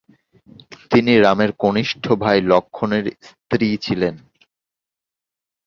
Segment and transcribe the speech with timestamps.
[0.91, 4.15] তিনি রামের কনিষ্ঠ ভাই লক্ষ্মণের স্ত্রী ছিলেন।